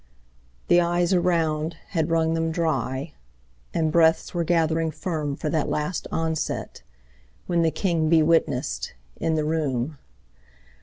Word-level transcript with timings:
The 0.67 0.81
eyes 0.81 1.13
beside 1.13 1.75
had 1.89 2.09
wrung 2.09 2.33
them 2.33 2.49
dry, 2.51 3.13
And 3.71 3.91
breaths 3.91 4.33
were 4.33 4.43
gathering 4.43 4.89
sure 4.89 5.35
For 5.35 5.47
that 5.47 5.69
last 5.69 6.07
onset, 6.11 6.81
when 7.45 7.61
the 7.61 7.69
king 7.69 8.09
Be 8.09 8.23
witnessed 8.23 8.95
in 9.17 9.35
his 9.37 9.45
power. 9.45 9.99